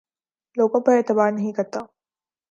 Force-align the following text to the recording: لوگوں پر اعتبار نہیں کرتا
لوگوں 0.57 0.79
پر 0.81 0.93
اعتبار 0.93 1.31
نہیں 1.31 1.51
کرتا 1.51 1.79